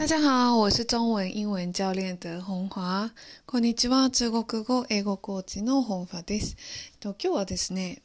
[0.00, 3.12] 大家好，我是中文英文教練的本華。
[3.44, 6.56] こんにちは、中国語、英語コーチの本華です。
[7.00, 8.00] と今日はですね、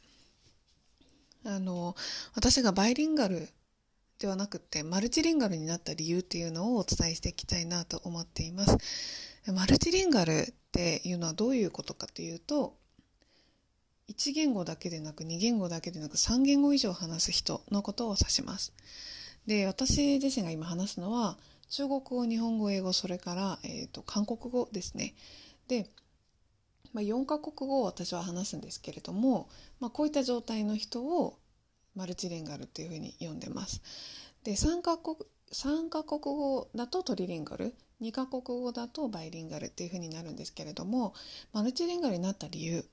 [1.42, 1.96] あの、
[2.34, 3.48] 私がバイリンガル
[4.18, 8.76] ではなくて、マルチリンガルになった理由っていうのをお伝えしていきたいなと思っています。
[9.50, 12.76] マルチリンガルっていうのはどういうことかというと、
[14.10, 18.74] 1言語だけでなく2言語だけでなく3言語以上話す人のことを指します。
[19.46, 21.38] で、私自身が今話すのは、
[21.68, 25.14] 中国語、日本語、英語、それから、えーと、韓国語ですね。
[25.68, 25.90] で、
[26.92, 29.48] まあ、4カ国語を私は話すんですけれども、
[29.80, 31.38] まあ、こういった状態の人を
[31.94, 33.82] マルチリンガルっていうふうに呼んでます。
[34.44, 35.16] で3カ国
[35.52, 41.14] 3カ国語だとトリリンガル2カ国語だとバイリンガルっていうふうになるんですけれども
[41.52, 42.84] マルチリンガルになった理由、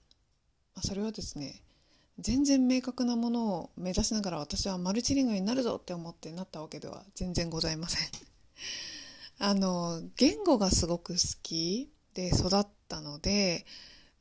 [0.76, 1.62] まあ、それはですね
[2.20, 8.33] 全然明確なものを目指しながら私はマルチリンガルになるぞって思ってなったわけでは全然ございません。
[9.40, 13.66] あの、言語がすごく好きで育ったので、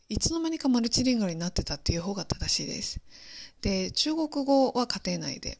[0.08, 3.00] いつの間にかマルチリンガルになってたっていう方が正しいです。
[3.60, 5.58] で、中国語は家庭内で、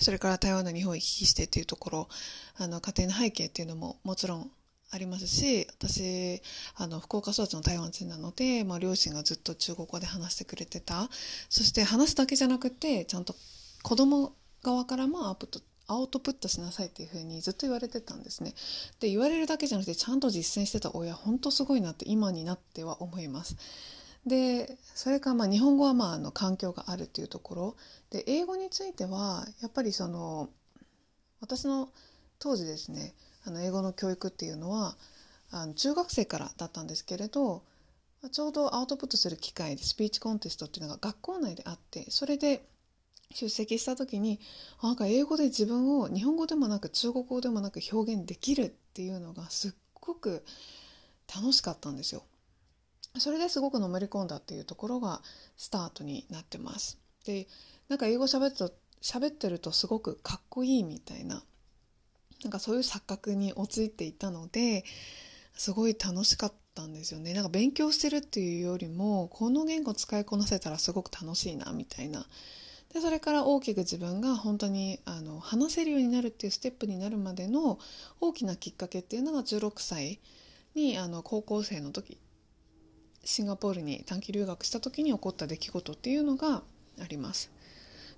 [0.00, 2.08] それから台湾の日本行き来してっていうところ、
[2.56, 4.50] あの、家庭の背景っていうのももちろん
[4.90, 6.40] ありますし、私、
[6.76, 11.10] あの、福岡育ちの台湾人なので、まあ、両親がずっと中国語で話してくれてた。
[11.50, 13.34] そして話すだけじゃなくて、ちゃんと
[13.82, 18.54] 子供側からもアウトプットアウトプットしなさいっていうふうにずっと言われてたんですね。
[19.00, 23.56] で、言われるだけじゃなくてちゃんと実践してた親、ほんとすごいなって今になっては思います。
[24.26, 27.76] で、それからまあ日本語はまああの環境があるっていうところ。
[28.10, 30.50] で、英語については、やっぱりその、
[31.40, 31.90] 私の
[32.38, 34.96] 当時ですね、あの英語の教育っていうのは、
[35.50, 37.62] あの中学生からだったんですけれど、
[38.32, 42.62] ちょうどアウトプットする機会でスピーチコンテストっていうのが学校内であって、それで
[43.34, 44.40] 出席した時に
[44.82, 50.44] なんか英語で自分を日本語でもなく中国語でもなく表現できるっていうのがすっごく
[51.34, 52.24] 楽しかったんですよ。
[53.18, 55.22] それですごくのめり込んだっていうところが
[55.56, 56.98] スタートになってます。
[57.24, 57.46] で
[57.88, 61.42] なんか英語喋って喋ってるとすごくかっこいいみたいな
[62.42, 64.84] なんかそういう錯覚に陥っていたので
[65.54, 67.34] すごい楽しかったんですよね。
[67.34, 72.26] なんか勉強してるっていうよりもこの言語使いこなせたらすごく楽しいなみたいな
[72.98, 77.78] でそれから大きく自分が本当にあの話せるようになるっていうステップになるまでの
[78.20, 80.18] 大きなきっかけっていうのが16歳
[80.74, 82.18] にあの高校生の時
[83.24, 86.62] シンガポールに短期留学した時に起こった出来事っていうのが
[87.00, 87.52] あります。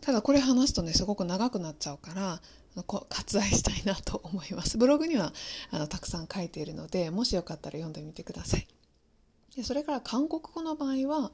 [0.00, 2.40] ただこれ話すとねすごく長くなっちゃうから
[2.86, 4.78] 割愛したいなと思います。
[4.78, 5.34] ブログには
[5.72, 8.66] あのたくさん書いているのでもしよかったら読んでみてください。
[9.56, 11.32] でそれから韓国語の場合は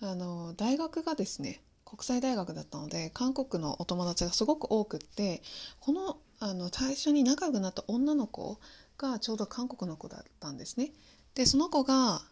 [0.00, 5.42] あの大学がですね国際大学だったので韓国のお友達がすごく多くって
[5.80, 8.58] このあの最初に仲良くなった女の子
[8.98, 10.90] がちょうど韓国の子だったんですね。
[11.34, 12.22] でその子が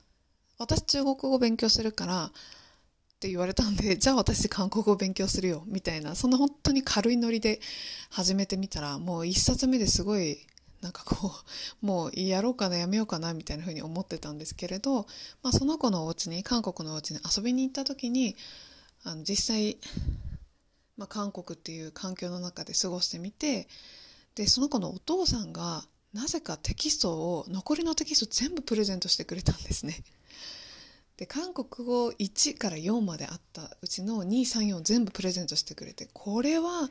[0.59, 2.31] 私中国語勉強するからっ
[3.21, 7.61] て言われたんで じゃあ私韓国語勉強するよみたいなそんな本当に軽いノリで
[8.09, 10.39] 始めてみたらもう一冊目ですごい
[10.81, 11.33] なんかこ
[11.83, 15.07] う もうやろうかなやめようかなみたいな風に思ってたんですけれど、
[15.43, 18.37] まあ、その子のお家に韓国のお家に遊びに行った時に
[19.05, 19.79] あの実際、
[20.97, 23.69] まあ、韓国っていう環境の中で過ごしてみて
[24.35, 30.03] でその子のお父さんがなぜかテキストを残りのテキスト全部プレゼントしてくれたんですね。
[31.17, 36.89] で韓国語1から4まであったうちの234全部プレゼントしてくれてこれは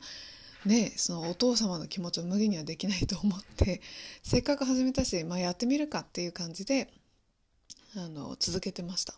[0.64, 3.80] ねそのお父様の気持ちを無理にはできないと思って
[4.22, 6.92] せっかく始めたし、まあ、やってみるかっていう感じで
[7.96, 9.14] あの続けてました。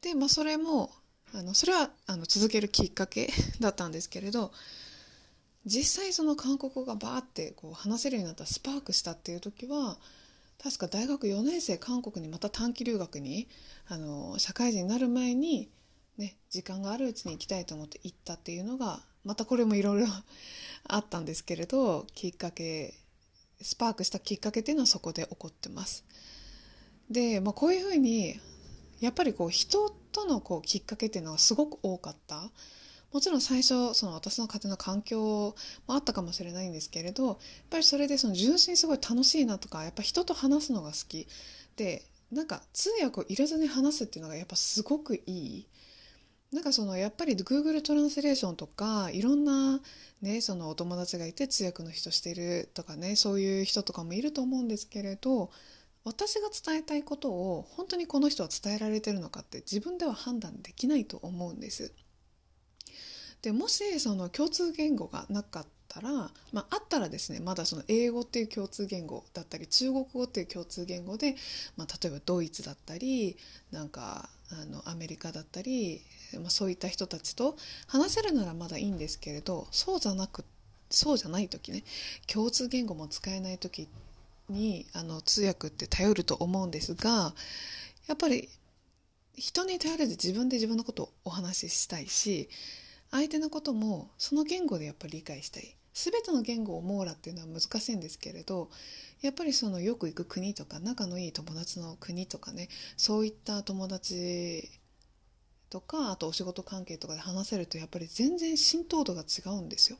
[0.00, 0.90] で、まあ、それも
[1.34, 3.30] あのそれはあの続けるきっかけ
[3.60, 4.52] だったんですけれど
[5.66, 9.98] 実際その韓国語がバーってこう話せるようになったスパークしたっていう時は
[10.62, 13.48] 確か大学4年生韓国にまた短期留学に
[13.88, 15.68] あの社会人になる前に、
[16.16, 20.06] ね、時間があるうちに行きたいと思って行ったっていうのがまたこれもいろいろ
[20.88, 22.94] あったんですけれどきっかけ
[23.60, 26.04] スパークしたきっかけっていうのはそこで起こってます。
[27.10, 28.38] で、まあ、こういうふうに
[29.00, 32.50] やっぱりこう人とのこうきっかけっていうのがすごく多かった。
[33.12, 35.54] もちろん最初その私の家庭の環境
[35.86, 37.36] もあったかもしれないんですけれどやっ
[37.70, 41.26] ぱりそれでその純粋にすごい楽しいなとかやっぱ人と話すのが好き
[41.76, 45.66] でなんか通訳を入れずに話すっていうのがやっぱすごくいい。
[46.52, 49.80] なんかそのやっぱり Google トランスレーションとかいろんな
[50.22, 55.50] ねそのお友達がいて通訳の人してるとかねそういう人とかもいると思うんですけれど
[56.08, 61.92] 私が伝えたいことを本当にこの人は伝えられてるのかって自分では判断できないと思うんです。
[63.42, 66.10] でもしその共通言語がなかったら、
[66.52, 71.36] まあ、あったらですねまだその英語っていう共通言語だったり中国語っていう共通言語で、
[71.76, 73.36] まあ、例えばドイツだったり
[73.70, 76.00] なんかあのアメリカだったり、
[76.40, 77.56] まあ、そういった人たちと
[77.86, 80.44] 話せるならまだいいんですけれどそうじゃなく
[80.90, 81.84] そうじゃない時ね
[82.26, 84.07] 共通言語も使えない時って
[84.48, 87.34] にあの通訳って頼ると思うんですが
[88.06, 88.48] やっぱり
[89.34, 92.48] 人に頼れず自分で自分のことをお話ししたいし
[93.10, 98.70] 相手のこともその言語でやっぱり理解したい全ての言語を網羅っていうのは難しいんですけれど
[99.20, 104.68] やっぱりそのよく行く国とか仲のいい友達の国とかねそういった友達
[105.70, 109.98] とかあとお仕事関係とかで話せるとやっぱり全然浸透度が違うんですよ。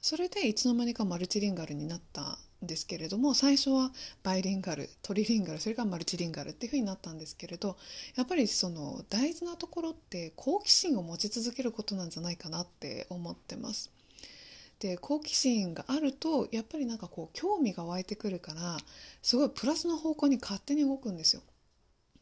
[0.00, 3.90] それでいつの間にかマルチリンガルになったですけれども最初は
[4.22, 7.76] バイリンガルトリリンガルそれからマルチリンガルっていうふうになったんですけれど
[8.16, 13.90] やっぱりその大事なところって好奇心を持ち続けることなんじゃないかなって思ってます。
[14.80, 18.78] で好奇心があるとやっぱりなんかこう興味が湧いてくるから
[19.22, 21.42] すごいプラスの方向に勝手に動くんですよ。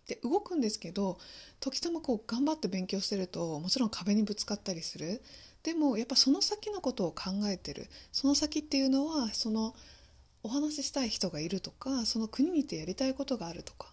[0.07, 1.19] で動くんですけど
[1.61, 5.23] 時たまこう頑張って勉強してるともちろん壁にぶつかったりする
[5.63, 9.75] でもやっぱその先のことを考えてるその先っていうのはその
[10.43, 13.89] お話ししたい人がいるとかその国にいてやりたいことがあるとか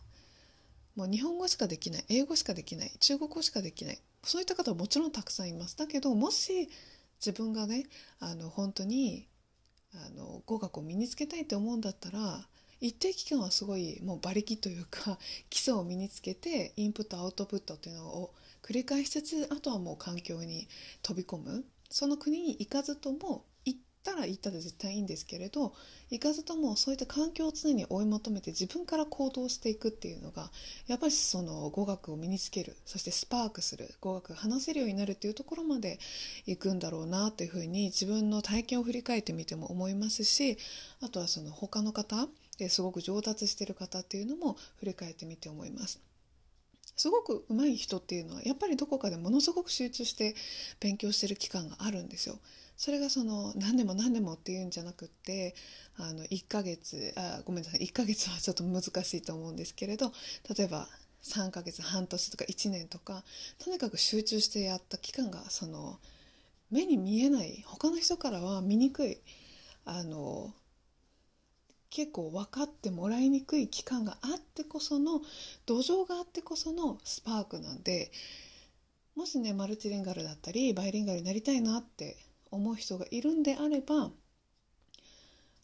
[0.96, 5.78] もう日本語しかできない英語しかできない中国語しかできないそういった方はもちろんたくさんいます。
[5.78, 6.70] だけどもし
[7.20, 7.86] 自分がね
[8.20, 9.28] あの本当に
[9.94, 12.46] あの語学を身につけたいって思うんだったら
[12.82, 15.18] 一定期間はすごいもう馬力というか
[15.50, 20.68] 基礎を身につけてインプットアウトプットっていうのを繰り返しつつあとはもう環境に
[21.02, 21.66] 飛び込む。
[21.90, 23.46] その国に行かずとも
[24.08, 25.74] ったら行ったで絶対いいんですけれど
[26.10, 30.50] 行かずともそういった環境を常に追い求めて自分から行動していくっていうのが
[30.88, 36.00] やっぱりその語学を身につけるそしてスパークする語学が話せるようになるっていうところまで
[36.46, 40.58] 行くんだろうなというふうに自分の体験を振り返ってみても思いますし
[41.02, 42.28] あとはその他の方
[42.58, 46.00] ですごく上達してる方っていうのも振り返ってみて思います。
[46.96, 50.36] すごく上手い人っていうのはやっぱりどこかでものすごく集中して
[50.80, 52.40] 勉強してる期間があるんですよ。
[52.78, 55.56] それがその何年も何年もっていうんじゃなくって
[55.98, 60.12] あの1ヶ月あごめんなさい1ヶ月はちょっと難しいと思うんですけれど
[60.56, 60.88] 例えば
[61.24, 63.24] 3ヶ月半年とか1年とか
[63.58, 66.00] とにかく集中してやった期間がその
[66.70, 69.18] 目に見えない他の人からは見にくい
[69.86, 70.54] あの
[71.90, 75.22] 結構分かってもらいにくい期間があってこその
[75.66, 78.12] 土壌があってこそのスパークなんで
[79.16, 82.18] もしねマルチリンガルだったりバイリンガルになりたいなって
[82.52, 84.12] 思う人がいるんであれば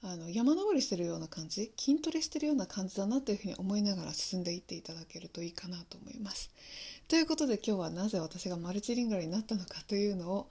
[0.06, 6.52] あの山登りしてるような感じ筋トレしてるような感じだなというふうに思いながら進んでいっていただけるといいかなと思います。
[7.08, 10.50] ということで今日はなぜ私がマルチリンガルになったのかというのを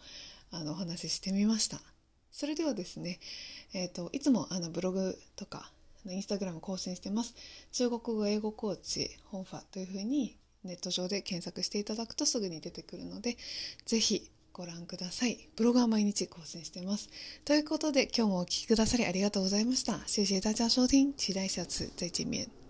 [0.51, 1.81] あのお話ししてみました。
[2.31, 3.21] それではですね、
[3.75, 5.71] えーと、いつもあのブログとか
[6.07, 7.35] インスタグラム更新してます。
[7.73, 13.37] 中国語英語コーチ本ファというふうにネット上で検索していただくとすぐに出てくるので、
[13.85, 15.49] ぜひご覧ください。
[15.57, 17.09] ブログは毎日更新してます。
[17.45, 20.01] ということで今日もお聴きくださりありがとうございました。
[20.07, 22.62] 谢谢大家收听，期待下次再见面。